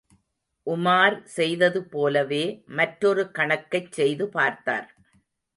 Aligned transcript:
உமார் 0.67 1.17
செய்தது 1.25 1.83
போலவே, 1.85 2.41
மற்றொரு 2.75 3.31
கணக்கைச் 3.39 3.91
செய்து 3.91 4.27
பார்த்தார். 4.29 4.89